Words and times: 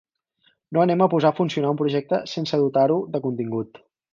No 0.77 0.81
anem 0.83 1.03
a 1.05 1.09
posar 1.11 1.31
a 1.33 1.35
funcionar 1.41 1.75
un 1.75 1.79
projecte 1.83 2.23
sense 2.35 2.61
dotar-ho 2.65 2.99
de 3.17 3.25
contingut. 3.29 3.83